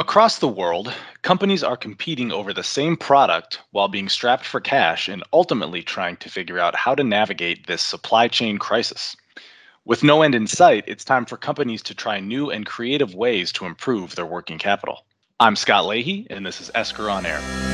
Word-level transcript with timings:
Across 0.00 0.38
the 0.38 0.48
world, 0.48 0.94
companies 1.20 1.62
are 1.62 1.76
competing 1.76 2.32
over 2.32 2.54
the 2.54 2.62
same 2.62 2.96
product 2.96 3.60
while 3.72 3.86
being 3.86 4.08
strapped 4.08 4.46
for 4.46 4.58
cash 4.58 5.10
and 5.10 5.22
ultimately 5.30 5.82
trying 5.82 6.16
to 6.16 6.30
figure 6.30 6.58
out 6.58 6.74
how 6.74 6.94
to 6.94 7.04
navigate 7.04 7.66
this 7.66 7.82
supply 7.82 8.26
chain 8.26 8.56
crisis. 8.56 9.14
With 9.84 10.02
no 10.02 10.22
end 10.22 10.34
in 10.34 10.46
sight, 10.46 10.84
it's 10.86 11.04
time 11.04 11.26
for 11.26 11.36
companies 11.36 11.82
to 11.82 11.94
try 11.94 12.18
new 12.18 12.48
and 12.48 12.64
creative 12.64 13.14
ways 13.14 13.52
to 13.52 13.66
improve 13.66 14.14
their 14.14 14.24
working 14.24 14.56
capital. 14.56 15.04
I'm 15.38 15.54
Scott 15.54 15.84
Leahy, 15.84 16.26
and 16.30 16.46
this 16.46 16.62
is 16.62 16.70
Esker 16.74 17.10
on 17.10 17.26
Air. 17.26 17.69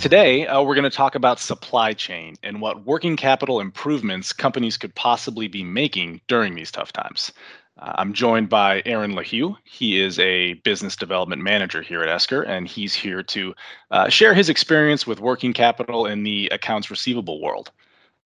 Today, 0.00 0.46
uh, 0.46 0.62
we're 0.62 0.74
going 0.74 0.84
to 0.84 0.96
talk 0.96 1.14
about 1.14 1.38
supply 1.38 1.92
chain 1.92 2.34
and 2.42 2.62
what 2.62 2.86
working 2.86 3.16
capital 3.16 3.60
improvements 3.60 4.32
companies 4.32 4.78
could 4.78 4.94
possibly 4.94 5.46
be 5.46 5.62
making 5.62 6.22
during 6.26 6.54
these 6.54 6.70
tough 6.70 6.90
times. 6.90 7.30
Uh, 7.78 7.92
I'm 7.96 8.14
joined 8.14 8.48
by 8.48 8.80
Aaron 8.86 9.12
LeHew. 9.12 9.58
He 9.64 10.00
is 10.00 10.18
a 10.18 10.54
business 10.64 10.96
development 10.96 11.42
manager 11.42 11.82
here 11.82 12.00
at 12.00 12.08
Esker, 12.08 12.40
and 12.40 12.66
he's 12.66 12.94
here 12.94 13.22
to 13.24 13.54
uh, 13.90 14.08
share 14.08 14.32
his 14.32 14.48
experience 14.48 15.06
with 15.06 15.20
working 15.20 15.52
capital 15.52 16.06
in 16.06 16.22
the 16.22 16.48
accounts 16.50 16.90
receivable 16.90 17.38
world. 17.42 17.70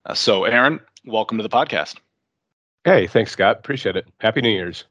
Uh, 0.06 0.14
so, 0.14 0.44
Aaron, 0.44 0.78
welcome 1.04 1.38
to 1.38 1.42
the 1.42 1.48
podcast. 1.48 1.96
Hey, 2.84 3.08
thanks, 3.08 3.32
Scott. 3.32 3.56
Appreciate 3.58 3.96
it. 3.96 4.06
Happy 4.20 4.40
New 4.40 4.50
Year's. 4.50 4.84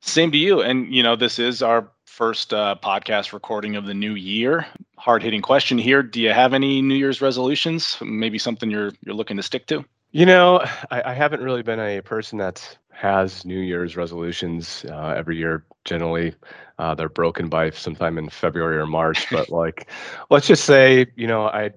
Same 0.00 0.30
to 0.30 0.38
you. 0.38 0.62
And, 0.62 0.94
you 0.94 1.02
know, 1.02 1.16
this 1.16 1.40
is 1.40 1.60
our 1.60 1.90
first 2.20 2.52
uh, 2.52 2.76
podcast 2.82 3.32
recording 3.32 3.76
of 3.76 3.86
the 3.86 3.94
new 3.94 4.12
year. 4.12 4.66
Hard 4.98 5.22
hitting 5.22 5.40
question 5.40 5.78
here. 5.78 6.02
Do 6.02 6.20
you 6.20 6.34
have 6.34 6.52
any 6.52 6.82
New 6.82 6.94
Year's 6.94 7.22
resolutions? 7.22 7.96
Maybe 8.02 8.36
something 8.36 8.70
you're 8.70 8.92
you're 9.02 9.14
looking 9.14 9.38
to 9.38 9.42
stick 9.42 9.66
to? 9.68 9.86
You 10.10 10.26
know, 10.26 10.58
I, 10.90 11.12
I 11.12 11.14
haven't 11.14 11.40
really 11.40 11.62
been 11.62 11.80
a 11.80 12.02
person 12.02 12.36
that 12.36 12.76
has 12.90 13.46
New 13.46 13.60
Year's 13.60 13.96
resolutions 13.96 14.84
uh, 14.90 15.14
every 15.16 15.38
year. 15.38 15.64
Generally, 15.86 16.34
uh, 16.78 16.94
they're 16.94 17.08
broken 17.08 17.48
by 17.48 17.70
sometime 17.70 18.18
in 18.18 18.28
February 18.28 18.76
or 18.76 18.86
March. 18.86 19.26
But 19.30 19.48
like, 19.62 19.88
let's 20.28 20.46
just 20.46 20.66
say, 20.66 21.06
you 21.16 21.26
know, 21.26 21.46
I 21.46 21.70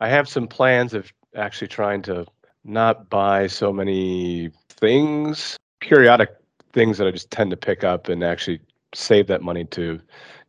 I 0.00 0.08
have 0.08 0.28
some 0.28 0.48
plans 0.48 0.92
of 0.92 1.12
actually 1.36 1.68
trying 1.68 2.02
to 2.02 2.26
not 2.64 3.08
buy 3.10 3.46
so 3.46 3.72
many 3.72 4.50
things, 4.70 5.56
periodic 5.78 6.30
things 6.72 6.98
that 6.98 7.06
I 7.06 7.12
just 7.12 7.30
tend 7.30 7.52
to 7.52 7.56
pick 7.56 7.84
up 7.84 8.08
and 8.08 8.24
actually 8.24 8.60
save 8.94 9.26
that 9.28 9.42
money 9.42 9.64
to 9.66 10.00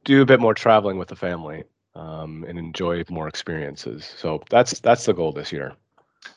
do 0.04 0.22
a 0.22 0.26
bit 0.26 0.40
more 0.40 0.54
traveling 0.54 0.98
with 0.98 1.08
the 1.08 1.16
family 1.16 1.64
um, 1.96 2.46
and 2.48 2.58
enjoy 2.58 3.04
more 3.10 3.28
experiences. 3.28 4.14
So 4.18 4.44
that's 4.50 4.80
that's 4.80 5.06
the 5.06 5.14
goal 5.14 5.32
this 5.32 5.52
year. 5.52 5.74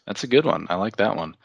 That's 0.06 0.24
a 0.24 0.28
good 0.28 0.44
one. 0.44 0.66
I 0.70 0.76
like 0.76 0.96
that 0.96 1.16
one. 1.16 1.36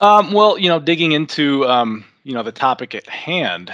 Um, 0.00 0.32
well, 0.32 0.58
you 0.58 0.68
know, 0.68 0.78
digging 0.78 1.12
into 1.12 1.66
um, 1.66 2.04
you 2.24 2.34
know 2.34 2.42
the 2.42 2.52
topic 2.52 2.94
at 2.94 3.08
hand 3.08 3.72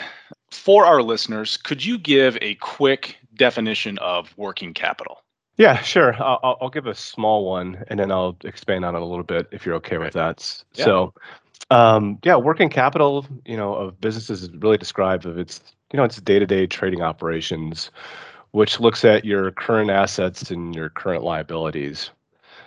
for 0.50 0.86
our 0.86 1.02
listeners, 1.02 1.56
could 1.56 1.84
you 1.84 1.98
give 1.98 2.38
a 2.40 2.54
quick 2.56 3.16
definition 3.34 3.98
of 3.98 4.32
working 4.36 4.72
capital? 4.72 5.18
Yeah, 5.56 5.80
sure. 5.82 6.14
I'll, 6.20 6.58
I'll 6.60 6.70
give 6.70 6.86
a 6.86 6.94
small 6.94 7.44
one, 7.44 7.84
and 7.88 7.98
then 8.00 8.10
I'll 8.10 8.36
expand 8.44 8.84
on 8.84 8.96
it 8.96 9.02
a 9.02 9.04
little 9.04 9.24
bit 9.24 9.46
if 9.52 9.64
you're 9.64 9.76
okay 9.76 9.98
with 9.98 10.14
that. 10.14 10.64
Yeah. 10.74 10.84
So, 10.84 11.14
um, 11.70 12.18
yeah, 12.24 12.36
working 12.36 12.68
capital, 12.68 13.26
you 13.44 13.56
know, 13.56 13.74
of 13.74 14.00
businesses 14.00 14.42
is 14.42 14.50
really 14.50 14.78
described 14.78 15.26
of 15.26 15.38
its 15.38 15.60
you 15.92 15.96
know, 15.96 16.04
it's 16.04 16.20
day-to-day 16.20 16.66
trading 16.66 17.02
operations, 17.02 17.90
which 18.52 18.80
looks 18.80 19.04
at 19.04 19.24
your 19.24 19.50
current 19.52 19.90
assets 19.90 20.50
and 20.50 20.74
your 20.74 20.88
current 20.88 21.22
liabilities. 21.22 22.10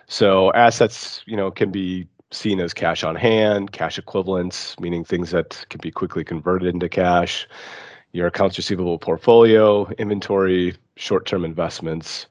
So 0.07 0.53
assets, 0.53 1.21
you 1.25 1.35
know, 1.35 1.51
can 1.51 1.71
be 1.71 2.07
seen 2.31 2.59
as 2.59 2.73
cash 2.73 3.03
on 3.03 3.15
hand, 3.15 3.71
cash 3.71 3.97
equivalents, 3.97 4.79
meaning 4.79 5.03
things 5.03 5.31
that 5.31 5.65
can 5.69 5.79
be 5.81 5.91
quickly 5.91 6.23
converted 6.23 6.73
into 6.73 6.89
cash, 6.89 7.47
your 8.11 8.27
accounts 8.27 8.57
receivable 8.57 8.97
portfolio, 8.97 9.87
inventory, 9.97 10.75
short-term 10.95 11.45
investments. 11.45 12.27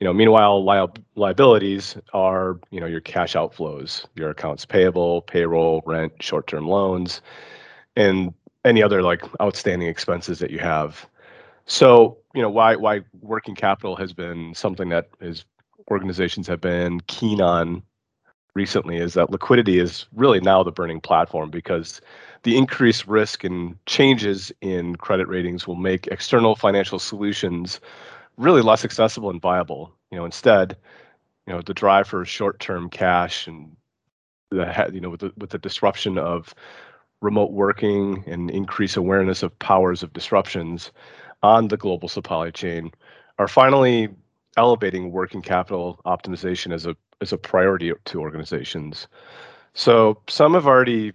You 0.00 0.06
know, 0.06 0.12
meanwhile, 0.12 0.64
li- 0.64 1.02
liabilities 1.14 1.96
are, 2.12 2.58
you 2.70 2.80
know, 2.80 2.86
your 2.86 3.00
cash 3.00 3.34
outflows, 3.34 4.06
your 4.14 4.30
accounts 4.30 4.64
payable, 4.64 5.22
payroll, 5.22 5.82
rent, 5.86 6.12
short-term 6.20 6.66
loans. 6.66 7.20
And 7.96 8.34
any 8.64 8.82
other 8.82 9.02
like 9.02 9.22
outstanding 9.40 9.88
expenses 9.88 10.38
that 10.38 10.50
you 10.50 10.58
have. 10.58 11.06
So, 11.66 12.18
you 12.34 12.42
know, 12.42 12.50
why 12.50 12.76
why 12.76 13.00
working 13.20 13.54
capital 13.54 13.96
has 13.96 14.12
been 14.12 14.54
something 14.54 14.88
that 14.90 15.08
is 15.20 15.44
organizations 15.90 16.46
have 16.46 16.60
been 16.60 17.00
keen 17.06 17.40
on 17.40 17.82
recently 18.54 18.96
is 18.96 19.14
that 19.14 19.30
liquidity 19.30 19.78
is 19.78 20.06
really 20.14 20.40
now 20.40 20.62
the 20.62 20.72
burning 20.72 21.00
platform 21.00 21.50
because 21.50 22.00
the 22.44 22.56
increased 22.56 23.06
risk 23.06 23.44
and 23.44 23.76
changes 23.86 24.52
in 24.60 24.96
credit 24.96 25.28
ratings 25.28 25.66
will 25.66 25.74
make 25.74 26.06
external 26.08 26.54
financial 26.54 26.98
solutions 26.98 27.80
really 28.36 28.62
less 28.62 28.84
accessible 28.84 29.30
and 29.30 29.40
viable. 29.40 29.92
You 30.10 30.18
know, 30.18 30.24
instead, 30.24 30.76
you 31.46 31.52
know, 31.52 31.62
the 31.62 31.74
drive 31.74 32.06
for 32.06 32.24
short-term 32.24 32.88
cash 32.90 33.46
and 33.46 33.76
the 34.50 34.90
you 34.92 35.00
know 35.00 35.10
with 35.10 35.20
the 35.20 35.32
with 35.36 35.50
the 35.50 35.58
disruption 35.58 36.18
of 36.18 36.54
remote 37.24 37.52
working 37.52 38.22
and 38.26 38.50
increase 38.50 38.96
awareness 38.96 39.42
of 39.42 39.58
powers 39.58 40.02
of 40.02 40.12
disruptions 40.12 40.92
on 41.42 41.68
the 41.68 41.76
global 41.76 42.08
supply 42.08 42.50
chain 42.50 42.92
are 43.38 43.48
finally 43.48 44.08
elevating 44.56 45.10
working 45.10 45.42
capital 45.42 46.00
optimization 46.04 46.72
as 46.72 46.86
a 46.86 46.94
as 47.20 47.32
a 47.32 47.38
priority 47.38 47.92
to 48.04 48.20
organizations. 48.20 49.08
So 49.72 50.20
some 50.28 50.54
have 50.54 50.66
already, 50.66 51.12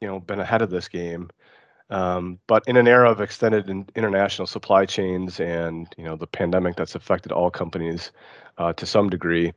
you 0.00 0.08
know, 0.08 0.20
been 0.20 0.38
ahead 0.40 0.62
of 0.62 0.70
this 0.70 0.86
game, 0.88 1.30
um, 1.90 2.38
but 2.46 2.62
in 2.66 2.76
an 2.76 2.86
era 2.86 3.10
of 3.10 3.20
extended 3.20 3.70
in 3.70 3.86
international 3.96 4.46
supply 4.46 4.84
chains 4.84 5.40
and 5.40 5.88
you 5.96 6.04
know 6.04 6.16
the 6.16 6.26
pandemic 6.26 6.76
that's 6.76 6.94
affected 6.94 7.32
all 7.32 7.50
companies 7.50 8.12
uh, 8.58 8.72
to 8.74 8.84
some 8.84 9.08
degree, 9.08 9.52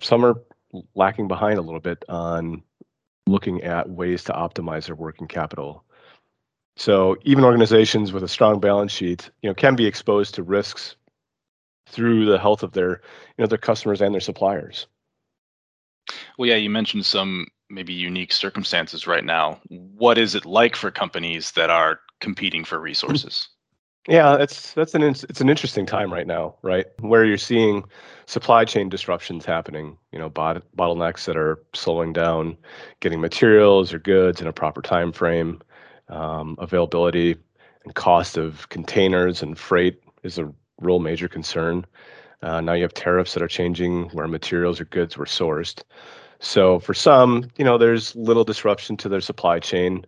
some 0.00 0.24
are 0.24 0.34
lacking 0.94 1.28
behind 1.28 1.58
a 1.58 1.62
little 1.62 1.80
bit 1.80 2.04
on 2.08 2.62
looking 3.26 3.62
at 3.62 3.88
ways 3.90 4.24
to 4.24 4.32
optimize 4.32 4.86
their 4.86 4.94
working 4.94 5.26
capital. 5.26 5.84
So 6.76 7.16
even 7.22 7.44
organizations 7.44 8.12
with 8.12 8.22
a 8.22 8.28
strong 8.28 8.60
balance 8.60 8.92
sheet, 8.92 9.30
you 9.42 9.50
know, 9.50 9.54
can 9.54 9.76
be 9.76 9.86
exposed 9.86 10.34
to 10.34 10.42
risks 10.42 10.96
through 11.88 12.26
the 12.26 12.38
health 12.38 12.62
of 12.62 12.72
their, 12.72 12.90
you 12.90 13.42
know, 13.42 13.46
their 13.46 13.58
customers 13.58 14.00
and 14.00 14.12
their 14.12 14.20
suppliers. 14.20 14.86
Well, 16.38 16.48
yeah, 16.48 16.56
you 16.56 16.70
mentioned 16.70 17.06
some 17.06 17.46
maybe 17.70 17.92
unique 17.92 18.32
circumstances 18.32 19.06
right 19.06 19.24
now. 19.24 19.60
What 19.68 20.18
is 20.18 20.34
it 20.34 20.46
like 20.46 20.76
for 20.76 20.90
companies 20.90 21.52
that 21.52 21.70
are 21.70 22.00
competing 22.20 22.64
for 22.64 22.78
hmm. 22.78 22.84
resources? 22.84 23.48
Yeah, 24.08 24.36
it's 24.36 24.72
that's 24.74 24.94
an 24.94 25.02
it's 25.02 25.40
an 25.40 25.48
interesting 25.48 25.84
time 25.84 26.12
right 26.12 26.26
now, 26.26 26.54
right? 26.62 26.86
Where 27.00 27.24
you're 27.24 27.38
seeing 27.38 27.84
supply 28.26 28.64
chain 28.64 28.88
disruptions 28.88 29.44
happening, 29.44 29.98
you 30.12 30.18
know, 30.18 30.28
bot, 30.28 30.62
bottlenecks 30.76 31.24
that 31.24 31.36
are 31.36 31.60
slowing 31.74 32.12
down 32.12 32.56
getting 33.00 33.20
materials 33.20 33.92
or 33.92 33.98
goods 33.98 34.40
in 34.40 34.46
a 34.46 34.52
proper 34.52 34.80
time 34.82 35.12
frame. 35.12 35.60
Um, 36.08 36.54
availability 36.60 37.34
and 37.84 37.94
cost 37.96 38.36
of 38.36 38.68
containers 38.68 39.42
and 39.42 39.58
freight 39.58 40.00
is 40.22 40.38
a 40.38 40.52
real 40.80 41.00
major 41.00 41.26
concern. 41.28 41.84
Uh, 42.42 42.60
now 42.60 42.74
you 42.74 42.82
have 42.82 42.94
tariffs 42.94 43.34
that 43.34 43.42
are 43.42 43.48
changing 43.48 44.04
where 44.10 44.28
materials 44.28 44.80
or 44.80 44.84
goods 44.86 45.16
were 45.16 45.24
sourced. 45.26 45.82
So 46.40 46.78
for 46.80 46.94
some, 46.94 47.50
you 47.56 47.64
know, 47.64 47.78
there's 47.78 48.14
little 48.16 48.44
disruption 48.44 48.96
to 48.98 49.08
their 49.08 49.20
supply 49.20 49.58
chain 49.60 50.04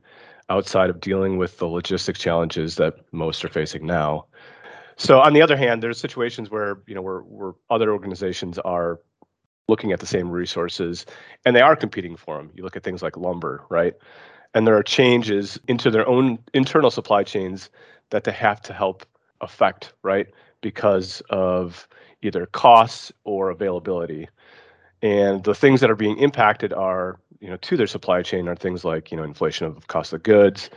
outside 0.50 0.90
of 0.90 1.00
dealing 1.00 1.38
with 1.38 1.58
the 1.58 1.66
logistics 1.66 2.18
challenges 2.18 2.76
that 2.76 2.94
most 3.12 3.44
are 3.44 3.48
facing 3.48 3.86
now. 3.86 4.26
So 4.96 5.20
on 5.20 5.32
the 5.32 5.42
other 5.42 5.56
hand, 5.56 5.82
there's 5.82 5.98
situations 5.98 6.50
where 6.50 6.78
you 6.86 6.94
know 6.94 7.02
where 7.02 7.20
where 7.20 7.52
other 7.70 7.92
organizations 7.92 8.58
are 8.58 8.98
looking 9.68 9.92
at 9.92 10.00
the 10.00 10.06
same 10.06 10.30
resources 10.30 11.06
and 11.44 11.54
they 11.54 11.60
are 11.60 11.76
competing 11.76 12.16
for 12.16 12.36
them. 12.36 12.50
You 12.54 12.64
look 12.64 12.76
at 12.76 12.82
things 12.82 13.02
like 13.02 13.16
lumber, 13.16 13.62
right? 13.68 13.94
And 14.54 14.66
there 14.66 14.76
are 14.76 14.82
changes 14.82 15.60
into 15.68 15.90
their 15.90 16.08
own 16.08 16.38
internal 16.54 16.90
supply 16.90 17.22
chains 17.22 17.68
that 18.10 18.24
they 18.24 18.32
have 18.32 18.62
to 18.62 18.72
help 18.72 19.04
affect, 19.42 19.92
right? 20.02 20.26
Because 20.62 21.22
of 21.28 21.86
either 22.22 22.46
costs 22.46 23.12
or 23.24 23.50
availability. 23.50 24.28
And 25.02 25.44
the 25.44 25.54
things 25.54 25.80
that 25.80 25.90
are 25.90 25.96
being 25.96 26.18
impacted 26.18 26.72
are 26.72 27.20
you 27.40 27.48
know 27.48 27.56
to 27.56 27.76
their 27.76 27.86
supply 27.86 28.22
chain 28.22 28.48
are 28.48 28.56
things 28.56 28.84
like 28.84 29.10
you 29.10 29.16
know 29.16 29.24
inflation 29.24 29.66
of 29.66 29.86
cost 29.88 30.12
of 30.12 30.22
goods. 30.22 30.70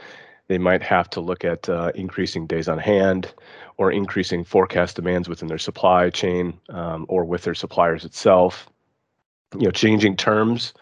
They 0.48 0.58
might 0.58 0.84
have 0.84 1.10
to 1.12 1.22
look 1.22 1.46
at 1.46 1.69
uh, 1.69 1.92
increasing 1.96 2.46
days 2.46 2.68
on 2.68 2.78
hand 2.78 3.34
or 3.78 3.92
increasing 3.92 4.44
forecast 4.44 4.98
demands 4.98 5.30
within 5.30 5.48
their 5.48 5.58
supply 5.58 6.10
chain 6.10 6.60
um, 6.69 7.06
or 7.08 7.24
with 7.24 7.44
their 7.44 7.56
suppliers 7.56 8.04
itself. 8.04 8.69
You 9.58 9.66
know, 9.66 9.72
changing 9.72 10.18
terms. 10.18 10.74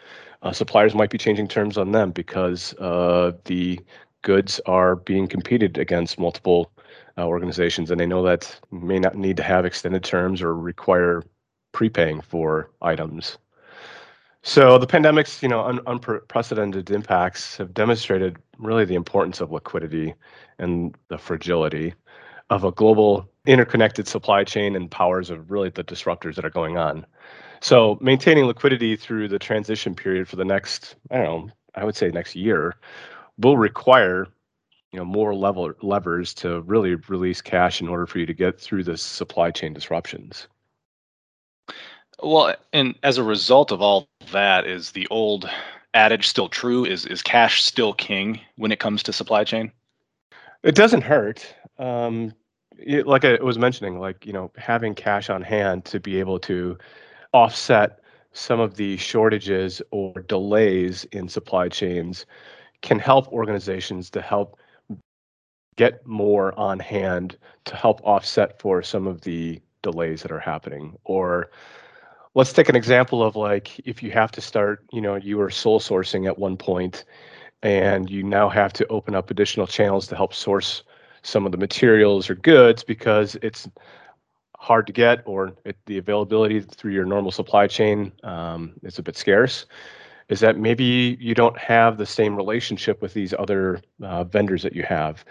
Uh, 0.41 0.51
suppliers 0.51 0.95
might 0.95 1.09
be 1.09 1.17
changing 1.17 1.47
terms 1.47 1.77
on 1.77 1.91
them 1.91 2.11
because 2.11 2.73
uh, 2.75 3.33
the 3.45 3.79
goods 4.21 4.59
are 4.65 4.95
being 4.95 5.27
competed 5.27 5.77
against 5.77 6.19
multiple 6.19 6.71
uh, 7.17 7.25
organizations, 7.27 7.91
and 7.91 7.99
they 7.99 8.05
know 8.05 8.23
that 8.23 8.59
may 8.71 8.99
not 8.99 9.15
need 9.15 9.37
to 9.37 9.43
have 9.43 9.65
extended 9.65 10.03
terms 10.03 10.41
or 10.41 10.55
require 10.55 11.23
prepaying 11.73 12.21
for 12.21 12.69
items. 12.81 13.37
So 14.43 14.77
the 14.77 14.87
pandemic's, 14.87 15.41
you 15.43 15.49
know, 15.49 15.61
un- 15.61 15.81
unprecedented 15.85 16.89
impacts 16.91 17.57
have 17.57 17.73
demonstrated 17.73 18.37
really 18.57 18.85
the 18.85 18.95
importance 18.95 19.41
of 19.41 19.51
liquidity 19.51 20.13
and 20.57 20.95
the 21.09 21.17
fragility 21.17 21.93
of 22.49 22.63
a 22.63 22.71
global 22.71 23.29
interconnected 23.45 24.07
supply 24.07 24.43
chain 24.43 24.75
and 24.75 24.89
powers 24.89 25.29
of 25.29 25.51
really 25.51 25.69
the 25.69 25.83
disruptors 25.83 26.35
that 26.35 26.45
are 26.45 26.49
going 26.49 26.77
on. 26.77 27.05
So 27.61 27.97
maintaining 28.01 28.45
liquidity 28.45 28.95
through 28.95 29.27
the 29.27 29.39
transition 29.39 29.93
period 29.95 30.27
for 30.27 30.37
the 30.37 30.45
next, 30.45 30.95
I 31.11 31.17
don't 31.17 31.25
know, 31.47 31.53
I 31.75 31.83
would 31.83 31.95
say 31.95 32.09
next 32.09 32.35
year 32.35 32.75
will 33.37 33.57
require 33.57 34.27
you 34.91 34.99
know 34.99 35.05
more 35.05 35.35
level 35.35 35.71
levers 35.81 36.33
to 36.35 36.61
really 36.61 36.95
release 36.95 37.41
cash 37.41 37.81
in 37.81 37.87
order 37.87 38.07
for 38.07 38.19
you 38.19 38.25
to 38.25 38.33
get 38.33 38.59
through 38.59 38.83
the 38.83 38.97
supply 38.97 39.51
chain 39.51 39.73
disruptions. 39.73 40.47
Well, 42.21 42.55
and 42.73 42.95
as 43.03 43.17
a 43.17 43.23
result 43.23 43.71
of 43.71 43.81
all 43.81 44.07
that, 44.31 44.65
is 44.67 44.91
the 44.91 45.07
old 45.09 45.49
adage 45.93 46.27
still 46.27 46.49
true? 46.49 46.85
Is 46.85 47.05
is 47.05 47.21
cash 47.21 47.63
still 47.63 47.93
king 47.93 48.39
when 48.57 48.71
it 48.71 48.79
comes 48.79 49.03
to 49.03 49.13
supply 49.13 49.43
chain? 49.43 49.71
It 50.63 50.75
doesn't 50.75 51.01
hurt. 51.01 51.55
Um, 51.77 52.33
it, 52.77 53.07
like 53.07 53.25
I 53.25 53.35
was 53.35 53.57
mentioning, 53.57 53.99
like 53.99 54.25
you 54.25 54.33
know, 54.33 54.51
having 54.57 54.95
cash 54.95 55.29
on 55.29 55.41
hand 55.41 55.85
to 55.85 55.99
be 55.99 56.19
able 56.19 56.39
to 56.39 56.77
offset 57.33 57.99
some 58.31 58.59
of 58.59 58.75
the 58.75 58.97
shortages 58.97 59.81
or 59.91 60.21
delays 60.21 61.05
in 61.05 61.27
supply 61.27 61.67
chains 61.67 62.25
can 62.81 62.99
help 62.99 63.27
organizations 63.29 64.09
to 64.11 64.21
help 64.21 64.57
get 65.75 66.05
more 66.05 66.57
on 66.59 66.79
hand 66.79 67.37
to 67.65 67.75
help 67.75 68.01
offset 68.03 68.59
for 68.59 68.81
some 68.81 69.07
of 69.07 69.21
the 69.21 69.61
delays 69.81 70.21
that 70.21 70.31
are 70.31 70.39
happening 70.39 70.97
or 71.05 71.49
let's 72.39 72.53
take 72.53 72.69
an 72.69 72.75
example 72.77 73.21
of 73.21 73.35
like 73.35 73.77
if 73.85 74.01
you 74.01 74.11
have 74.11 74.31
to 74.31 74.39
start 74.39 74.85
you 74.93 75.01
know 75.01 75.15
you 75.15 75.37
were 75.37 75.49
sole 75.49 75.77
sourcing 75.77 76.25
at 76.25 76.39
one 76.39 76.55
point 76.55 77.03
and 77.63 78.09
you 78.09 78.23
now 78.23 78.47
have 78.47 78.71
to 78.71 78.87
open 78.87 79.13
up 79.13 79.29
additional 79.29 79.67
channels 79.67 80.07
to 80.07 80.15
help 80.15 80.33
source 80.33 80.83
some 81.21 81.45
of 81.45 81.51
the 81.51 81.57
materials 81.57 82.29
or 82.29 82.35
goods 82.35 82.81
because 82.81 83.35
it's 83.41 83.67
hard 84.57 84.87
to 84.87 84.93
get 84.93 85.21
or 85.25 85.51
it, 85.65 85.75
the 85.85 85.97
availability 85.97 86.61
through 86.61 86.93
your 86.93 87.03
normal 87.03 87.29
supply 87.29 87.67
chain 87.67 88.09
um, 88.23 88.71
is 88.83 88.97
a 88.97 89.03
bit 89.03 89.17
scarce. 89.17 89.65
Is 90.29 90.39
that 90.39 90.57
maybe 90.57 91.17
you 91.19 91.35
don't 91.35 91.57
have 91.57 91.97
the 91.97 92.05
same 92.05 92.37
relationship 92.37 93.01
with 93.01 93.13
these 93.13 93.33
other 93.37 93.81
uh, 94.01 94.23
vendors 94.23 94.63
that 94.63 94.73
you 94.73 94.83
have 94.83 95.25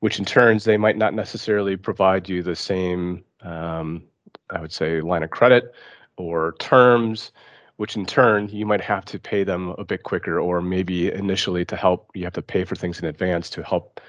which 0.00 0.18
in 0.20 0.24
turns 0.24 0.64
they 0.64 0.76
might 0.76 0.96
not 0.96 1.12
necessarily 1.12 1.76
provide 1.76 2.28
you 2.28 2.42
the 2.42 2.54
same 2.56 3.24
um, 3.42 4.04
i 4.50 4.60
would 4.60 4.72
say 4.72 5.00
line 5.00 5.22
of 5.22 5.30
credit 5.30 5.74
or 6.18 6.54
terms 6.58 7.32
which 7.76 7.94
in 7.94 8.04
turn 8.04 8.48
you 8.48 8.66
might 8.66 8.80
have 8.80 9.04
to 9.04 9.18
pay 9.18 9.44
them 9.44 9.70
a 9.78 9.84
bit 9.84 10.02
quicker 10.02 10.40
or 10.40 10.60
maybe 10.60 11.12
initially 11.12 11.64
to 11.64 11.76
help 11.76 12.10
you 12.14 12.24
have 12.24 12.32
to 12.32 12.42
pay 12.42 12.64
for 12.64 12.74
things 12.74 12.98
in 12.98 13.06
advance 13.06 13.48
to 13.48 13.62
help 13.62 14.00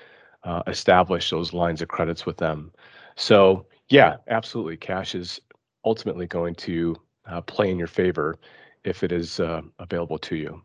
uh, 0.44 0.64
establish 0.68 1.30
those 1.30 1.54
lines 1.54 1.82
of 1.82 1.88
credits 1.88 2.26
with 2.26 2.38
them 2.38 2.72
so 3.16 3.66
yeah, 3.90 4.18
absolutely. 4.28 4.78
Cash 4.78 5.16
is 5.16 5.42
ultimately 5.84 6.28
going 6.28 6.56
to 6.56 6.96
uh, 7.26 7.42
play 7.42 7.70
in 7.70 7.78
your 7.78 7.88
favor 7.88 8.38
if 8.84 9.04
it 9.04 9.12
is 9.12 9.40
uh, 9.40 9.62
available 9.80 10.18
to 10.20 10.36
you. 10.36 10.62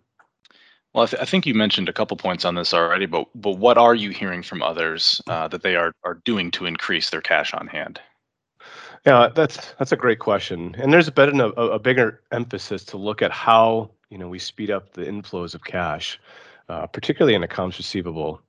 Well, 0.92 1.04
I, 1.04 1.06
th- 1.06 1.22
I, 1.22 1.24
think 1.24 1.44
you 1.44 1.54
mentioned 1.54 1.88
a 1.88 1.92
couple 1.92 2.16
points 2.16 2.44
on 2.44 2.54
this 2.54 2.72
already, 2.72 3.06
but 3.06 3.26
but 3.34 3.58
what 3.58 3.76
are 3.76 3.94
you 3.94 4.10
hearing 4.10 4.42
from 4.42 4.62
others 4.62 5.20
uh, 5.26 5.48
that 5.48 5.62
they 5.62 5.74
are 5.74 5.92
are 6.04 6.20
doing 6.24 6.52
to 6.52 6.66
increase 6.66 7.10
their 7.10 7.20
cash 7.20 7.52
on 7.52 7.66
hand? 7.66 8.00
Yeah, 9.06 9.28
that's 9.34 9.74
that's 9.78 9.92
a 9.92 9.96
great 9.96 10.18
question, 10.18 10.74
and 10.78 10.90
there's 10.92 11.10
been 11.10 11.38
a, 11.40 11.48
a 11.48 11.78
bigger 11.78 12.22
emphasis 12.32 12.84
to 12.84 12.96
look 12.96 13.20
at 13.20 13.30
how 13.30 13.90
you 14.08 14.16
know 14.16 14.28
we 14.28 14.38
speed 14.38 14.70
up 14.70 14.94
the 14.94 15.02
inflows 15.02 15.54
of 15.54 15.64
cash, 15.64 16.18
uh, 16.70 16.86
particularly 16.86 17.34
in 17.34 17.42
accounts 17.42 17.76
receivable. 17.78 18.40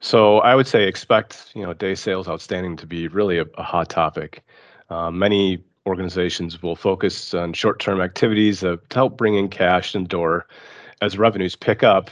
So 0.00 0.38
I 0.40 0.54
would 0.54 0.68
say 0.68 0.86
expect 0.86 1.50
you 1.54 1.64
know 1.64 1.74
day 1.74 1.94
sales 1.96 2.28
outstanding 2.28 2.76
to 2.78 2.86
be 2.86 3.08
really 3.08 3.38
a, 3.38 3.46
a 3.58 3.64
hot 3.64 3.88
topic. 3.90 4.44
Uh, 4.90 5.10
many 5.10 5.64
organizations 5.86 6.62
will 6.62 6.76
focus 6.76 7.34
on 7.34 7.52
short-term 7.52 8.00
activities 8.00 8.60
to 8.60 8.80
help 8.92 9.16
bring 9.18 9.34
in 9.34 9.48
cash 9.48 9.94
and 9.94 10.08
door 10.08 10.46
as 11.02 11.18
revenues 11.18 11.56
pick 11.56 11.82
up. 11.82 12.10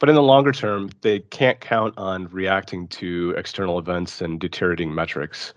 But 0.00 0.08
in 0.08 0.14
the 0.16 0.22
longer 0.22 0.52
term, 0.52 0.90
they 1.02 1.20
can't 1.20 1.60
count 1.60 1.94
on 1.98 2.28
reacting 2.28 2.88
to 2.88 3.34
external 3.36 3.78
events 3.78 4.20
and 4.20 4.40
deteriorating 4.40 4.94
metrics. 4.94 5.54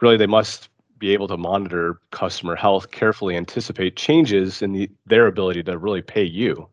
Really, 0.00 0.16
they 0.16 0.26
must 0.26 0.68
be 0.98 1.12
able 1.12 1.28
to 1.28 1.36
monitor 1.36 2.00
customer 2.10 2.56
health, 2.56 2.90
carefully 2.90 3.36
anticipate 3.36 3.96
changes 3.96 4.62
in 4.62 4.72
the, 4.72 4.90
their 5.06 5.26
ability 5.26 5.62
to 5.64 5.78
really 5.78 6.02
pay 6.02 6.24
you. 6.24 6.68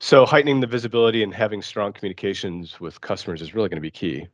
So 0.00 0.26
heightening 0.26 0.60
the 0.60 0.66
visibility 0.66 1.22
and 1.22 1.32
having 1.32 1.62
strong 1.62 1.92
communications 1.92 2.80
with 2.80 3.00
customers 3.00 3.40
is 3.40 3.54
really 3.54 3.68
going 3.68 3.76
to 3.76 3.82
be 3.82 3.90
key. 3.90 4.26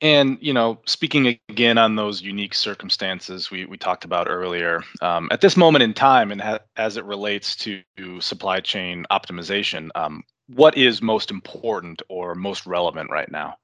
And 0.00 0.38
you 0.40 0.52
know, 0.52 0.80
speaking 0.86 1.38
again 1.48 1.78
on 1.78 1.96
those 1.96 2.20
unique 2.20 2.54
circumstances 2.54 3.50
we 3.50 3.64
we 3.64 3.76
talked 3.76 4.04
about 4.04 4.28
earlier, 4.28 4.82
um, 5.00 5.28
at 5.30 5.40
this 5.40 5.56
moment 5.56 5.82
in 5.82 5.94
time, 5.94 6.32
and 6.32 6.40
ha- 6.40 6.58
as 6.76 6.96
it 6.96 7.04
relates 7.04 7.56
to 7.56 7.82
supply 8.20 8.60
chain 8.60 9.06
optimization, 9.10 9.90
um, 9.94 10.24
what 10.48 10.76
is 10.76 11.00
most 11.00 11.30
important 11.30 12.02
or 12.08 12.34
most 12.34 12.66
relevant 12.66 13.10
right 13.10 13.30
now? 13.30 13.56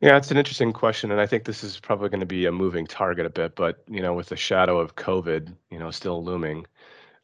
Yeah, 0.00 0.16
it's 0.16 0.30
an 0.30 0.36
interesting 0.36 0.72
question, 0.72 1.10
and 1.10 1.20
I 1.20 1.26
think 1.26 1.44
this 1.44 1.64
is 1.64 1.80
probably 1.80 2.08
going 2.08 2.20
to 2.20 2.26
be 2.26 2.46
a 2.46 2.52
moving 2.52 2.86
target 2.86 3.26
a 3.26 3.30
bit. 3.30 3.56
But 3.56 3.82
you 3.88 4.00
know, 4.00 4.14
with 4.14 4.28
the 4.28 4.36
shadow 4.36 4.78
of 4.78 4.94
COVID, 4.94 5.52
you 5.70 5.78
know, 5.78 5.90
still 5.90 6.22
looming, 6.22 6.66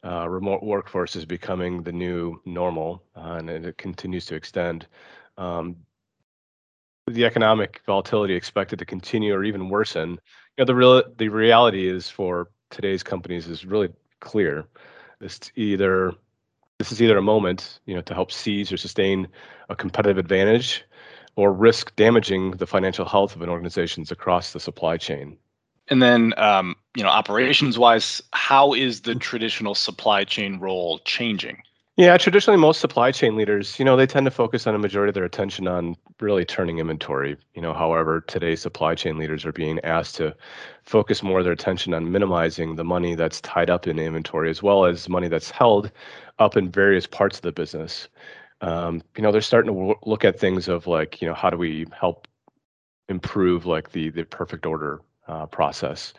uh, 0.03 0.27
remote 0.29 0.61
workforce 0.63 1.15
is 1.15 1.25
becoming 1.25 1.83
the 1.83 1.93
new 1.93 2.41
normal, 2.45 3.03
uh, 3.15 3.37
and 3.39 3.49
it 3.49 3.77
continues 3.77 4.25
to 4.27 4.35
extend. 4.35 4.87
Um, 5.37 5.77
the 7.07 7.25
economic 7.25 7.81
volatility 7.85 8.33
expected 8.35 8.79
to 8.79 8.85
continue 8.85 9.33
or 9.33 9.43
even 9.43 9.69
worsen. 9.69 10.11
You 10.11 10.17
know, 10.59 10.65
the 10.65 10.75
real 10.75 11.03
the 11.17 11.29
reality 11.29 11.87
is 11.87 12.09
for 12.09 12.49
today's 12.71 13.03
companies 13.03 13.47
is 13.47 13.65
really 13.65 13.89
clear. 14.19 14.65
This 15.19 15.39
either 15.55 16.13
this 16.79 16.91
is 16.91 17.01
either 17.01 17.17
a 17.17 17.21
moment, 17.21 17.79
you 17.85 17.95
know, 17.95 18.01
to 18.01 18.13
help 18.13 18.31
seize 18.31 18.71
or 18.71 18.77
sustain 18.77 19.27
a 19.69 19.75
competitive 19.75 20.17
advantage, 20.17 20.83
or 21.35 21.51
risk 21.51 21.95
damaging 21.95 22.51
the 22.51 22.67
financial 22.67 23.05
health 23.05 23.35
of 23.35 23.41
an 23.41 23.49
organizations 23.49 24.11
across 24.11 24.53
the 24.53 24.59
supply 24.59 24.97
chain. 24.97 25.37
And 25.87 26.01
then, 26.01 26.33
um, 26.37 26.75
you 26.95 27.03
know, 27.03 27.09
operations 27.09 27.77
wise, 27.77 28.21
how 28.33 28.73
is 28.73 29.01
the 29.01 29.15
traditional 29.15 29.75
supply 29.75 30.23
chain 30.23 30.59
role 30.59 30.99
changing? 30.99 31.61
Yeah, 31.97 32.17
traditionally, 32.17 32.59
most 32.59 32.81
supply 32.81 33.11
chain 33.11 33.37
leaders, 33.37 33.79
you 33.79 33.85
know, 33.85 33.95
they 33.95 34.05
tend 34.05 34.25
to 34.25 34.31
focus 34.31 34.67
on 34.67 34.75
a 34.75 34.79
majority 34.79 35.11
of 35.11 35.13
their 35.13 35.23
attention 35.23 35.65
on 35.65 35.95
really 36.19 36.43
turning 36.43 36.79
inventory. 36.79 37.37
You 37.53 37.61
know, 37.61 37.73
however, 37.73 38.19
today's 38.19 38.61
supply 38.61 38.95
chain 38.95 39.17
leaders 39.17 39.45
are 39.45 39.53
being 39.53 39.79
asked 39.79 40.15
to 40.15 40.35
focus 40.83 41.23
more 41.23 41.39
of 41.39 41.45
their 41.45 41.53
attention 41.53 41.93
on 41.93 42.11
minimizing 42.11 42.75
the 42.75 42.83
money 42.83 43.15
that's 43.15 43.39
tied 43.39 43.69
up 43.69 43.87
in 43.87 43.97
inventory, 43.97 44.49
as 44.49 44.61
well 44.61 44.83
as 44.85 45.07
money 45.07 45.29
that's 45.29 45.49
held 45.49 45.89
up 46.37 46.57
in 46.57 46.69
various 46.69 47.07
parts 47.07 47.37
of 47.37 47.43
the 47.43 47.53
business. 47.53 48.09
Um, 48.61 49.01
you 49.15 49.23
know, 49.23 49.31
they're 49.31 49.41
starting 49.41 49.73
to 49.73 49.95
look 50.05 50.25
at 50.25 50.39
things 50.39 50.67
of 50.67 50.87
like, 50.87 51.21
you 51.21 51.27
know, 51.27 51.33
how 51.33 51.49
do 51.49 51.57
we 51.57 51.85
help 51.97 52.27
improve 53.09 53.65
like 53.65 53.91
the 53.91 54.09
the 54.09 54.23
perfect 54.23 54.65
order 54.65 55.01
uh, 55.27 55.45
process? 55.47 56.13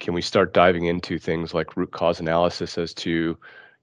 Can 0.00 0.14
we 0.14 0.22
start 0.22 0.54
diving 0.54 0.84
into 0.86 1.18
things 1.18 1.54
like 1.54 1.76
root 1.76 1.92
cause 1.92 2.20
analysis 2.20 2.78
as 2.78 2.94
to, 2.94 3.36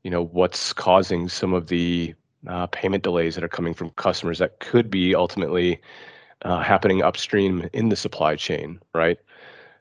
you 0.04 0.12
know, 0.12 0.24
what's 0.26 0.74
causing 0.74 1.28
some 1.30 1.54
of 1.54 1.68
the 1.68 2.14
uh, 2.48 2.68
payment 2.68 3.04
delays 3.04 3.36
that 3.36 3.44
are 3.44 3.50
coming 3.50 3.74
from 3.74 3.90
customers 3.92 4.40
that 4.40 4.60
could 4.60 4.90
be 4.90 5.16
ultimately 5.16 5.82
uh, 6.44 6.62
happening 6.62 7.02
upstream 7.02 7.68
in 7.74 7.90
the 7.90 7.96
supply 7.96 8.36
chain, 8.36 8.80
right? 8.94 9.18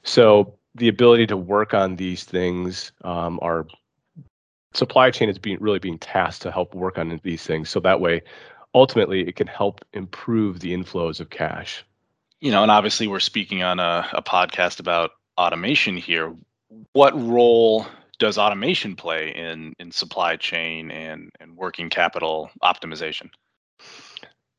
So 0.02 0.54
the 0.74 0.88
ability 0.88 1.26
to 1.28 1.36
work 1.36 1.74
on 1.74 1.96
these 1.96 2.24
things, 2.24 2.92
um, 3.04 3.38
our 3.42 3.66
supply 4.74 5.10
chain 5.10 5.28
is 5.28 5.38
being 5.38 5.58
really 5.60 5.78
being 5.78 5.98
tasked 5.98 6.42
to 6.42 6.50
help 6.50 6.74
work 6.74 6.98
on 6.98 7.20
these 7.22 7.44
things, 7.44 7.70
so 7.70 7.80
that 7.80 8.00
way, 8.00 8.22
ultimately, 8.74 9.26
it 9.26 9.36
can 9.36 9.46
help 9.46 9.84
improve 9.92 10.60
the 10.60 10.74
inflows 10.74 11.20
of 11.20 11.30
cash 11.30 11.84
you 12.44 12.50
know, 12.50 12.60
and 12.60 12.70
obviously 12.70 13.06
we're 13.06 13.20
speaking 13.20 13.62
on 13.62 13.80
a, 13.80 14.06
a 14.12 14.22
podcast 14.22 14.78
about 14.78 15.12
automation 15.38 15.96
here. 15.96 16.34
What 16.92 17.18
role 17.18 17.86
does 18.18 18.36
automation 18.36 18.96
play 18.96 19.34
in 19.34 19.72
in 19.78 19.90
supply 19.90 20.36
chain 20.36 20.90
and 20.90 21.30
and 21.40 21.56
working 21.56 21.88
capital 21.88 22.50
optimization? 22.62 23.30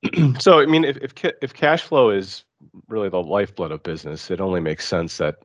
so 0.40 0.60
I 0.60 0.66
mean, 0.66 0.84
if 0.84 0.98
if 0.98 1.14
if 1.44 1.54
cash 1.54 1.84
flow 1.84 2.10
is 2.10 2.44
really 2.88 3.10
the 3.10 3.22
lifeblood 3.22 3.72
of 3.72 3.84
business, 3.84 4.32
it 4.32 4.42
only 4.42 4.62
makes 4.62 4.88
sense 4.88 5.20
that 5.20 5.36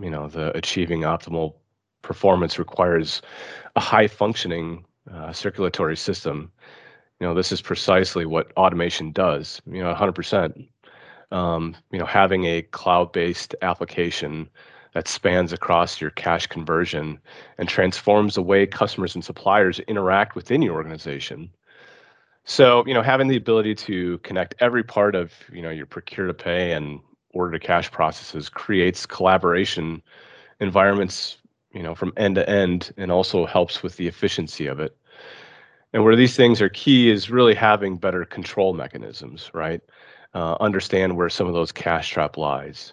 you 0.00 0.08
know 0.08 0.26
the 0.26 0.56
achieving 0.56 1.02
optimal 1.02 1.56
performance 2.02 2.58
requires 2.58 3.22
a 3.76 3.80
high 3.80 4.08
functioning 4.08 4.84
uh, 5.12 5.32
circulatory 5.32 5.96
system. 5.96 6.50
You 7.20 7.26
know, 7.26 7.34
this 7.34 7.52
is 7.52 7.60
precisely 7.60 8.26
what 8.26 8.52
automation 8.56 9.12
does. 9.12 9.60
You 9.66 9.82
know, 9.82 9.94
100% 9.94 10.68
um, 11.32 11.76
you 11.92 11.98
know, 11.98 12.06
having 12.06 12.44
a 12.44 12.62
cloud-based 12.62 13.54
application 13.62 14.48
that 14.94 15.06
spans 15.06 15.52
across 15.52 16.00
your 16.00 16.10
cash 16.10 16.46
conversion 16.46 17.18
and 17.58 17.68
transforms 17.68 18.34
the 18.34 18.42
way 18.42 18.66
customers 18.66 19.14
and 19.14 19.24
suppliers 19.24 19.78
interact 19.80 20.34
within 20.34 20.62
your 20.62 20.74
organization. 20.74 21.50
So, 22.44 22.84
you 22.86 22.94
know, 22.94 23.02
having 23.02 23.28
the 23.28 23.36
ability 23.36 23.76
to 23.76 24.18
connect 24.18 24.54
every 24.58 24.82
part 24.82 25.14
of, 25.14 25.32
you 25.52 25.62
know, 25.62 25.70
your 25.70 25.86
procure 25.86 26.26
to 26.26 26.34
pay 26.34 26.72
and 26.72 26.98
order 27.32 27.56
to 27.56 27.64
cash 27.64 27.90
processes 27.90 28.48
creates 28.48 29.06
collaboration 29.06 30.02
environments, 30.58 31.36
you 31.72 31.82
know, 31.82 31.94
from 31.94 32.12
end 32.16 32.34
to 32.36 32.48
end 32.48 32.92
and 32.96 33.10
also 33.10 33.46
helps 33.46 33.82
with 33.82 33.96
the 33.96 34.08
efficiency 34.08 34.66
of 34.66 34.80
it. 34.80 34.96
And 35.92 36.04
where 36.04 36.16
these 36.16 36.36
things 36.36 36.60
are 36.60 36.68
key 36.68 37.10
is 37.10 37.30
really 37.30 37.54
having 37.54 37.96
better 37.96 38.24
control 38.24 38.74
mechanisms, 38.74 39.50
right? 39.52 39.80
Uh, 40.34 40.56
understand 40.60 41.16
where 41.16 41.28
some 41.28 41.48
of 41.48 41.54
those 41.54 41.72
cash 41.72 42.10
trap 42.10 42.36
lies. 42.36 42.92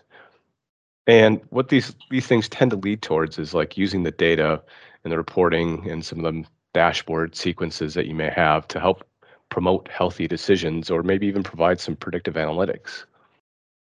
And 1.05 1.39
what 1.49 1.69
these 1.69 1.95
these 2.09 2.27
things 2.27 2.49
tend 2.49 2.71
to 2.71 2.77
lead 2.77 3.01
towards 3.01 3.39
is 3.39 3.53
like 3.53 3.77
using 3.77 4.03
the 4.03 4.11
data 4.11 4.61
and 5.03 5.11
the 5.11 5.17
reporting 5.17 5.89
and 5.89 6.03
some 6.03 6.23
of 6.23 6.33
the 6.33 6.43
dashboard 6.73 7.35
sequences 7.35 7.93
that 7.93 8.07
you 8.07 8.15
may 8.15 8.29
have 8.29 8.67
to 8.69 8.79
help 8.79 9.07
promote 9.49 9.87
healthy 9.87 10.27
decisions 10.27 10.89
or 10.89 11.03
maybe 11.03 11.27
even 11.27 11.43
provide 11.43 11.79
some 11.79 11.95
predictive 11.95 12.33
analytics. 12.33 13.05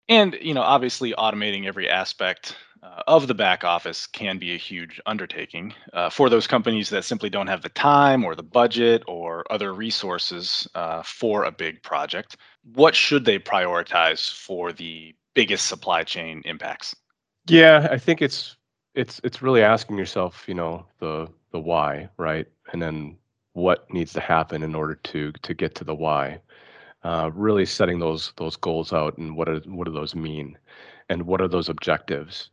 And 0.09 0.37
you 0.43 0.53
know, 0.53 0.63
obviously, 0.63 1.13
automating 1.13 1.67
every 1.67 1.89
aspect 1.89 2.55
uh, 2.83 3.03
of 3.07 3.27
the 3.27 3.35
back 3.35 3.65
office 3.65 4.07
can 4.07 4.39
be 4.39 4.55
a 4.55 4.59
huge 4.59 5.01
undertaking 5.07 5.75
uh, 5.93 6.11
for 6.11 6.29
those 6.29 6.47
companies 6.47 6.91
that 6.91 7.05
simply 7.05 7.31
don't 7.31 7.47
have 7.47 7.63
the 7.63 7.69
time 7.71 8.25
or 8.25 8.35
the 8.35 8.43
budget 8.43 9.03
or 9.07 9.45
other 9.51 9.73
resources 9.73 10.69
uh, 10.75 11.03
for 11.03 11.45
a 11.45 11.53
big 11.53 11.83
project. 11.83 12.37
What 12.75 12.95
should 12.95 13.25
they 13.25 13.39
prioritize 13.39 14.33
for 14.33 14.73
the 14.73 15.15
biggest 15.35 15.67
supply 15.67 16.03
chain 16.03 16.43
impacts? 16.45 16.95
Yeah, 17.49 17.89
I 17.91 17.99
think 17.99 18.23
it's 18.23 18.57
it's 18.95 19.21
it's 19.23 19.43
really 19.43 19.63
asking 19.63 19.99
yourself, 19.99 20.45
you 20.49 20.55
know, 20.55 20.87
the 20.99 21.29
the 21.53 21.61
why, 21.61 22.09
right? 22.17 22.47
And 22.73 22.83
then 22.83 23.17
what 23.53 23.91
needs 23.93 24.13
to 24.15 24.21
happen 24.21 24.63
in 24.63 24.75
order 24.75 24.95
to 24.95 25.33
to 25.33 25.55
get 25.55 25.75
to 25.77 25.85
the 25.85 25.95
why. 25.95 26.41
Uh, 27.05 27.31
really 27.35 27.65
setting 27.65 28.01
those 28.01 28.33
those 28.37 28.57
goals 28.57 28.93
out 28.93 29.17
and 29.17 29.37
what 29.37 29.49
are, 29.49 29.61
what 29.67 29.85
do 29.85 29.93
those 29.93 30.15
mean, 30.15 30.59
and 31.09 31.23
what 31.23 31.41
are 31.41 31.49
those 31.49 31.69
objectives. 31.69 32.51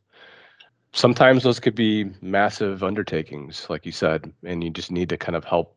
Sometimes 0.94 1.44
those 1.44 1.60
could 1.60 1.76
be 1.76 2.12
massive 2.22 2.84
undertakings, 2.84 3.68
like 3.70 3.86
you 3.86 3.92
said, 3.92 4.32
and 4.46 4.64
you 4.64 4.70
just 4.70 4.92
need 4.92 5.10
to 5.10 5.18
kind 5.18 5.36
of 5.36 5.44
help 5.44 5.76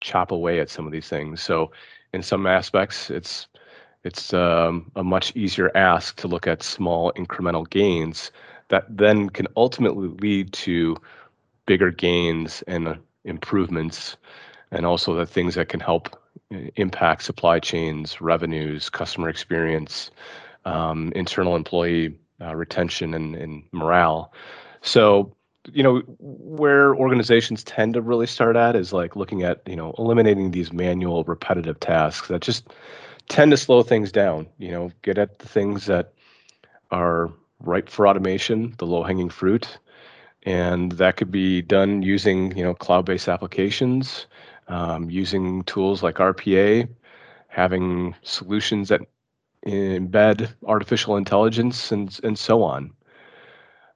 chop 0.00 0.32
away 0.32 0.60
at 0.60 0.70
some 0.70 0.86
of 0.86 0.92
these 0.92 1.08
things. 1.08 1.42
So, 1.42 1.70
in 2.12 2.22
some 2.22 2.46
aspects, 2.46 3.10
it's 3.10 3.48
it's 4.04 4.32
um, 4.34 4.90
a 4.96 5.04
much 5.04 5.34
easier 5.36 5.70
ask 5.76 6.16
to 6.18 6.28
look 6.28 6.46
at 6.46 6.62
small 6.62 7.12
incremental 7.14 7.68
gains 7.70 8.32
that 8.68 8.84
then 8.96 9.28
can 9.30 9.46
ultimately 9.56 10.08
lead 10.08 10.52
to 10.52 10.96
bigger 11.66 11.90
gains 11.90 12.62
and 12.66 12.88
uh, 12.88 12.94
improvements 13.24 14.16
and 14.72 14.86
also 14.86 15.14
the 15.14 15.26
things 15.26 15.54
that 15.54 15.68
can 15.68 15.80
help 15.80 16.20
uh, 16.54 16.58
impact 16.76 17.22
supply 17.22 17.58
chains, 17.58 18.20
revenues, 18.20 18.88
customer 18.90 19.28
experience, 19.28 20.10
um, 20.64 21.12
internal 21.16 21.56
employee 21.56 22.16
uh, 22.40 22.54
retention, 22.54 23.14
and, 23.14 23.34
and 23.34 23.62
morale. 23.72 24.32
So, 24.82 25.34
you 25.72 25.82
know, 25.82 25.98
where 26.18 26.94
organizations 26.94 27.62
tend 27.64 27.94
to 27.94 28.00
really 28.00 28.26
start 28.26 28.56
at 28.56 28.76
is 28.76 28.92
like 28.92 29.16
looking 29.16 29.42
at, 29.42 29.60
you 29.66 29.76
know, 29.76 29.94
eliminating 29.98 30.50
these 30.50 30.72
manual 30.72 31.24
repetitive 31.24 31.78
tasks 31.80 32.28
that 32.28 32.40
just 32.40 32.68
tend 33.28 33.50
to 33.50 33.56
slow 33.56 33.82
things 33.82 34.10
down. 34.12 34.46
You 34.58 34.70
know, 34.70 34.92
get 35.02 35.18
at 35.18 35.40
the 35.40 35.48
things 35.48 35.86
that 35.86 36.12
are 36.90 37.30
ripe 37.60 37.88
for 37.88 38.06
automation, 38.08 38.74
the 38.78 38.86
low 38.86 39.02
hanging 39.02 39.28
fruit. 39.28 39.78
And 40.44 40.92
that 40.92 41.16
could 41.16 41.30
be 41.30 41.60
done 41.62 42.02
using, 42.02 42.56
you 42.56 42.62
know, 42.62 42.72
cloud-based 42.72 43.28
applications, 43.28 44.26
um, 44.68 45.10
using 45.10 45.64
tools 45.64 46.02
like 46.02 46.16
RPA, 46.16 46.88
having 47.48 48.14
solutions 48.22 48.88
that 48.88 49.00
embed 49.66 50.52
artificial 50.66 51.16
intelligence 51.16 51.92
and 51.92 52.18
and 52.22 52.38
so 52.38 52.62
on. 52.62 52.92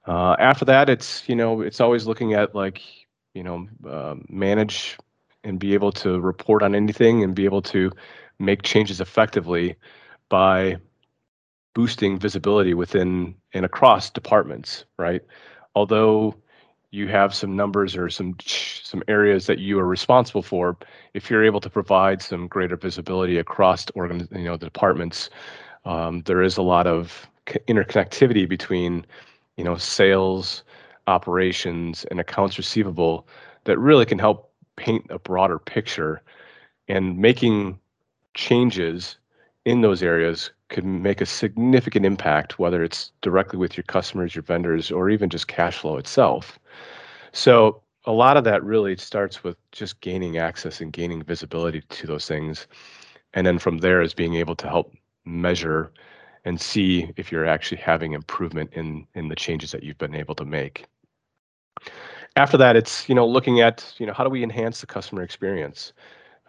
Uh, 0.07 0.35
after 0.39 0.65
that, 0.65 0.89
it's 0.89 1.27
you 1.29 1.35
know 1.35 1.61
it's 1.61 1.79
always 1.79 2.05
looking 2.07 2.33
at 2.33 2.53
like 2.55 2.81
you 3.33 3.43
know 3.43 3.67
uh, 3.87 4.15
manage 4.29 4.97
and 5.43 5.59
be 5.59 5.73
able 5.73 5.91
to 5.91 6.19
report 6.19 6.63
on 6.63 6.75
anything 6.75 7.23
and 7.23 7.35
be 7.35 7.45
able 7.45 7.61
to 7.61 7.91
make 8.39 8.63
changes 8.63 9.01
effectively 9.01 9.75
by 10.29 10.77
boosting 11.73 12.19
visibility 12.19 12.73
within 12.73 13.35
and 13.53 13.65
across 13.65 14.09
departments, 14.09 14.85
right? 14.97 15.21
Although 15.75 16.35
you 16.93 17.07
have 17.07 17.33
some 17.33 17.55
numbers 17.55 17.95
or 17.95 18.07
some 18.07 18.35
some 18.45 19.01
areas 19.07 19.47
that 19.47 19.57
you 19.57 19.79
are 19.79 19.87
responsible 19.87 20.43
for, 20.43 20.77
if 21.15 21.27
you're 21.29 21.43
able 21.43 21.59
to 21.59 21.69
provide 21.69 22.21
some 22.21 22.47
greater 22.47 22.77
visibility 22.77 23.39
across 23.39 23.87
organ, 23.95 24.27
you 24.31 24.43
know, 24.43 24.57
the 24.57 24.67
departments, 24.67 25.29
um, 25.85 26.21
there 26.25 26.43
is 26.43 26.55
a 26.55 26.61
lot 26.61 26.85
of 26.85 27.27
interconnectivity 27.67 28.47
between, 28.47 29.05
you 29.57 29.63
know, 29.63 29.75
sales, 29.75 30.63
operations, 31.07 32.05
and 32.11 32.19
accounts 32.19 32.59
receivable 32.59 33.27
that 33.63 33.79
really 33.79 34.05
can 34.05 34.19
help 34.19 34.51
paint 34.75 35.03
a 35.09 35.17
broader 35.17 35.57
picture 35.57 36.21
and 36.87 37.17
making 37.17 37.79
changes 38.35 39.17
in 39.65 39.81
those 39.81 40.03
areas 40.03 40.51
could 40.69 40.85
make 40.85 41.21
a 41.21 41.25
significant 41.25 42.05
impact, 42.05 42.59
whether 42.59 42.83
it's 42.83 43.11
directly 43.21 43.57
with 43.57 43.77
your 43.77 43.83
customers, 43.83 44.35
your 44.35 44.43
vendors, 44.43 44.91
or 44.91 45.09
even 45.09 45.29
just 45.29 45.47
cash 45.47 45.77
flow 45.79 45.97
itself. 45.97 46.59
So 47.33 47.81
a 48.05 48.11
lot 48.11 48.37
of 48.37 48.43
that 48.45 48.63
really 48.63 48.95
starts 48.95 49.43
with 49.43 49.57
just 49.71 49.99
gaining 50.01 50.37
access 50.37 50.81
and 50.81 50.93
gaining 50.93 51.23
visibility 51.23 51.81
to 51.81 52.07
those 52.07 52.27
things. 52.27 52.67
And 53.33 53.45
then 53.45 53.59
from 53.59 53.79
there 53.79 54.01
is 54.01 54.13
being 54.13 54.35
able 54.35 54.55
to 54.57 54.67
help 54.67 54.93
measure 55.25 55.91
and 56.45 56.59
see 56.59 57.11
if 57.15 57.31
you're 57.31 57.45
actually 57.45 57.81
having 57.81 58.13
improvement 58.13 58.71
in 58.73 59.07
in 59.15 59.29
the 59.29 59.35
changes 59.35 59.71
that 59.71 59.83
you've 59.83 59.97
been 59.97 60.15
able 60.15 60.35
to 60.35 60.45
make. 60.45 60.85
After 62.35 62.57
that, 62.57 62.75
it's 62.75 63.07
you 63.07 63.15
know 63.15 63.25
looking 63.25 63.61
at 63.61 63.93
you 63.97 64.05
know 64.05 64.13
how 64.13 64.23
do 64.23 64.29
we 64.29 64.43
enhance 64.43 64.81
the 64.81 64.87
customer 64.87 65.23
experience. 65.23 65.93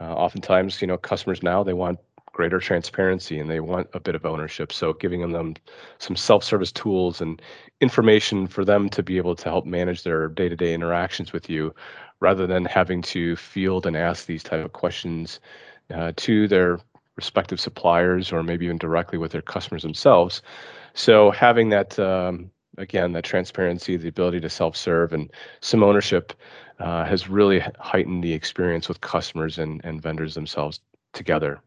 Uh, 0.00 0.12
oftentimes, 0.12 0.80
you 0.80 0.88
know, 0.88 0.98
customers 0.98 1.42
now 1.42 1.62
they 1.62 1.72
want 1.72 2.00
greater 2.34 2.58
transparency 2.58 3.38
and 3.38 3.48
they 3.48 3.60
want 3.60 3.88
a 3.94 4.00
bit 4.00 4.16
of 4.16 4.26
ownership. 4.26 4.72
So 4.72 4.92
giving 4.92 5.32
them 5.32 5.54
some 5.98 6.16
self-service 6.16 6.72
tools 6.72 7.20
and 7.20 7.40
information 7.80 8.48
for 8.48 8.64
them 8.64 8.88
to 8.90 9.02
be 9.02 9.16
able 9.16 9.36
to 9.36 9.48
help 9.48 9.64
manage 9.64 10.02
their 10.02 10.28
day-to-day 10.28 10.74
interactions 10.74 11.32
with 11.32 11.48
you 11.48 11.74
rather 12.20 12.46
than 12.46 12.64
having 12.64 13.02
to 13.02 13.36
field 13.36 13.86
and 13.86 13.96
ask 13.96 14.26
these 14.26 14.42
type 14.42 14.64
of 14.64 14.72
questions 14.72 15.40
uh, 15.94 16.12
to 16.16 16.48
their 16.48 16.80
respective 17.16 17.60
suppliers 17.60 18.32
or 18.32 18.42
maybe 18.42 18.64
even 18.64 18.78
directly 18.78 19.16
with 19.16 19.30
their 19.30 19.42
customers 19.42 19.82
themselves. 19.82 20.42
So 20.94 21.30
having 21.30 21.68
that 21.70 21.98
um, 21.98 22.50
again 22.78 23.12
that 23.12 23.24
transparency, 23.24 23.96
the 23.96 24.08
ability 24.08 24.40
to 24.40 24.50
self-serve, 24.50 25.12
and 25.12 25.30
some 25.60 25.84
ownership 25.84 26.32
uh, 26.80 27.04
has 27.04 27.28
really 27.28 27.60
heightened 27.78 28.24
the 28.24 28.32
experience 28.32 28.88
with 28.88 29.00
customers 29.00 29.58
and, 29.58 29.80
and 29.84 30.02
vendors 30.02 30.34
themselves 30.34 30.80
together. 31.12 31.60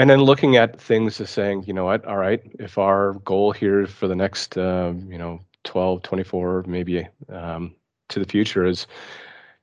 And 0.00 0.08
then 0.08 0.22
looking 0.22 0.56
at 0.56 0.80
things 0.80 1.18
to 1.18 1.26
saying, 1.26 1.64
you 1.66 1.74
know 1.74 1.84
what, 1.84 2.06
all 2.06 2.16
right, 2.16 2.40
if 2.58 2.78
our 2.78 3.12
goal 3.22 3.52
here 3.52 3.86
for 3.86 4.08
the 4.08 4.16
next, 4.16 4.56
um, 4.56 5.06
you 5.12 5.18
know, 5.18 5.40
12, 5.64 6.00
24, 6.00 6.64
maybe 6.66 7.06
um, 7.28 7.74
to 8.08 8.18
the 8.18 8.24
future 8.24 8.64
is 8.64 8.86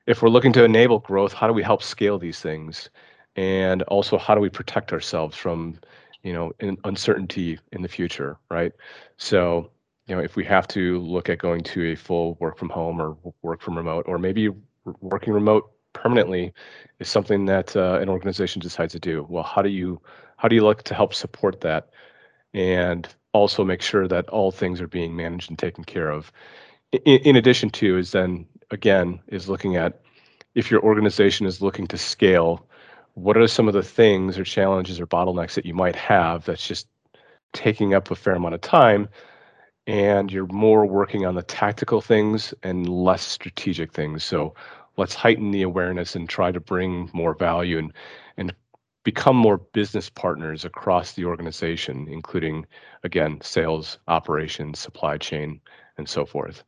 if 0.06 0.22
we're 0.22 0.28
looking 0.28 0.52
to 0.52 0.62
enable 0.62 1.00
growth, 1.00 1.32
how 1.32 1.48
do 1.48 1.52
we 1.52 1.64
help 1.64 1.82
scale 1.82 2.20
these 2.20 2.38
things? 2.38 2.88
And 3.34 3.82
also, 3.82 4.16
how 4.16 4.36
do 4.36 4.40
we 4.40 4.48
protect 4.48 4.92
ourselves 4.92 5.36
from, 5.36 5.80
you 6.22 6.32
know, 6.32 6.52
uncertainty 6.84 7.58
in 7.72 7.82
the 7.82 7.88
future, 7.88 8.36
right? 8.48 8.72
So, 9.16 9.72
you 10.06 10.14
know, 10.14 10.22
if 10.22 10.36
we 10.36 10.44
have 10.44 10.68
to 10.68 11.00
look 11.00 11.28
at 11.28 11.38
going 11.38 11.64
to 11.64 11.90
a 11.90 11.96
full 11.96 12.36
work 12.38 12.58
from 12.58 12.68
home 12.68 13.02
or 13.02 13.16
work 13.42 13.60
from 13.60 13.76
remote, 13.76 14.04
or 14.06 14.18
maybe 14.18 14.50
working 15.00 15.32
remote 15.32 15.72
permanently 15.94 16.52
is 17.00 17.08
something 17.08 17.44
that 17.46 17.74
uh, 17.74 17.98
an 18.00 18.08
organization 18.08 18.60
decides 18.60 18.92
to 18.92 19.00
do. 19.00 19.26
Well, 19.28 19.42
how 19.42 19.62
do 19.62 19.68
you 19.68 20.00
how 20.38 20.48
do 20.48 20.56
you 20.56 20.64
look 20.64 20.82
to 20.84 20.94
help 20.94 21.12
support 21.12 21.60
that? 21.60 21.90
And 22.54 23.06
also 23.32 23.62
make 23.64 23.82
sure 23.82 24.08
that 24.08 24.28
all 24.30 24.50
things 24.50 24.80
are 24.80 24.88
being 24.88 25.14
managed 25.14 25.50
and 25.50 25.58
taken 25.58 25.84
care 25.84 26.10
of. 26.10 26.32
In, 26.92 27.18
in 27.18 27.36
addition 27.36 27.70
to 27.70 27.98
is 27.98 28.12
then 28.12 28.46
again 28.70 29.20
is 29.28 29.48
looking 29.48 29.76
at 29.76 30.00
if 30.54 30.70
your 30.70 30.82
organization 30.82 31.46
is 31.46 31.60
looking 31.60 31.86
to 31.88 31.98
scale 31.98 32.66
what 33.14 33.36
are 33.36 33.48
some 33.48 33.68
of 33.68 33.74
the 33.74 33.82
things 33.82 34.38
or 34.38 34.44
challenges 34.44 35.00
or 35.00 35.06
bottlenecks 35.06 35.54
that 35.54 35.66
you 35.66 35.74
might 35.74 35.96
have 35.96 36.44
that's 36.44 36.66
just 36.66 36.86
taking 37.52 37.92
up 37.94 38.10
a 38.10 38.14
fair 38.14 38.34
amount 38.34 38.54
of 38.54 38.60
time 38.60 39.08
and 39.86 40.30
you're 40.30 40.46
more 40.46 40.86
working 40.86 41.26
on 41.26 41.34
the 41.34 41.42
tactical 41.42 42.00
things 42.00 42.52
and 42.62 42.88
less 42.88 43.22
strategic 43.22 43.92
things. 43.92 44.22
So 44.22 44.54
let's 44.98 45.14
heighten 45.14 45.50
the 45.50 45.62
awareness 45.62 46.14
and 46.14 46.28
try 46.28 46.52
to 46.52 46.60
bring 46.60 47.10
more 47.12 47.34
value 47.34 47.78
and 47.78 47.92
become 49.08 49.36
more 49.36 49.56
business 49.56 50.10
partners 50.10 50.66
across 50.66 51.14
the 51.14 51.24
organization, 51.24 52.06
including, 52.10 52.66
again, 53.04 53.40
sales, 53.40 53.98
operations, 54.06 54.78
supply 54.78 55.16
chain, 55.16 55.58
and 55.96 56.06
so 56.06 56.26
forth. 56.26 56.62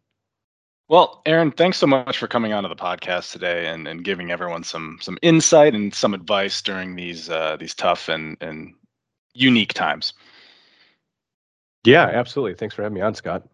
Well, 0.89 1.21
Aaron, 1.27 1.51
thanks 1.51 1.77
so 1.77 1.87
much 1.87 2.17
for 2.17 2.29
coming 2.29 2.55
onto 2.55 2.71
the 2.71 2.75
podcast 2.75 3.33
today 3.33 3.67
and, 3.67 3.87
and 3.87 4.03
giving 4.03 4.31
everyone 4.31 4.65
some 4.65 4.97
some 5.03 5.19
insight 5.21 5.75
and 5.75 5.95
some 5.95 6.15
advice 6.15 6.63
during 6.63 6.97
these 6.97 7.29
uh, 7.29 7.59
these 7.61 7.75
tough 7.75 8.09
and 8.09 8.39
and 8.41 8.73
unique 9.35 9.75
times. 9.75 10.15
Yeah, 11.85 12.07
absolutely. 12.07 12.55
Thanks 12.55 12.75
for 12.75 12.83
having 12.83 12.95
me 12.95 13.03
on, 13.03 13.15
Scott. 13.15 13.47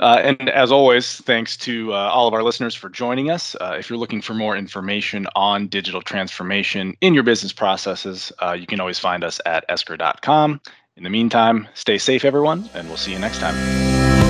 Uh, 0.00 0.20
and 0.22 0.48
as 0.50 0.70
always, 0.70 1.20
thanks 1.22 1.56
to 1.56 1.92
uh, 1.92 1.96
all 1.96 2.28
of 2.28 2.34
our 2.34 2.42
listeners 2.42 2.74
for 2.74 2.88
joining 2.88 3.30
us. 3.30 3.56
Uh, 3.60 3.76
if 3.78 3.88
you're 3.88 3.98
looking 3.98 4.20
for 4.20 4.34
more 4.34 4.56
information 4.56 5.26
on 5.34 5.66
digital 5.68 6.02
transformation 6.02 6.96
in 7.00 7.14
your 7.14 7.22
business 7.22 7.52
processes, 7.52 8.32
uh, 8.40 8.52
you 8.52 8.66
can 8.66 8.80
always 8.80 8.98
find 8.98 9.24
us 9.24 9.40
at 9.46 9.64
esker.com. 9.68 10.60
In 10.96 11.02
the 11.02 11.10
meantime, 11.10 11.66
stay 11.74 11.98
safe, 11.98 12.24
everyone, 12.24 12.68
and 12.74 12.86
we'll 12.88 12.96
see 12.96 13.12
you 13.12 13.18
next 13.18 13.38
time. 13.38 14.23